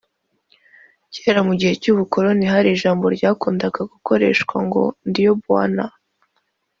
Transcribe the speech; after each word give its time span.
Cyera 1.13 1.39
mugihe 1.47 1.73
cy’ubukoloni 1.81 2.45
hari 2.53 2.67
ijambo 2.71 3.05
ryakundaga 3.15 3.81
gukoreshwa 3.91 4.55
ngo 4.65 4.81
Ndiyo 5.09 5.31
buana 5.41 5.85